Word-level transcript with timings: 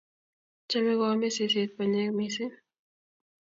Chame 0.69 0.93
koame 0.99 1.27
seset 1.35 1.69
mpanyek 1.73 2.09
mising 2.17 2.55